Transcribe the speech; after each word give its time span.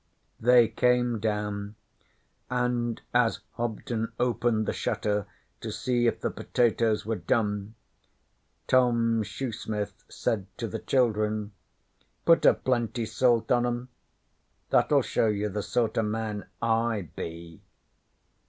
They 0.39 0.67
came 0.67 1.19
down, 1.19 1.75
and 2.49 2.99
as 3.13 3.41
Hobden 3.51 4.13
opened 4.19 4.65
the 4.65 4.73
shutter 4.73 5.27
to 5.59 5.71
see 5.71 6.07
if 6.07 6.21
the 6.21 6.31
potatoes 6.31 7.05
were 7.05 7.17
done 7.17 7.75
Tom 8.65 9.21
Shoesmith 9.21 10.03
said 10.09 10.47
to 10.57 10.67
the 10.67 10.79
children, 10.79 11.51
'Put 12.25 12.47
a 12.47 12.55
plenty 12.55 13.05
salt 13.05 13.51
on 13.51 13.63
'em. 13.67 13.89
That'll 14.71 15.03
show 15.03 15.27
you 15.27 15.49
the 15.49 15.61
sort 15.61 15.99
o' 15.99 16.01
man 16.01 16.47
I 16.63 17.09
be.' 17.15 17.61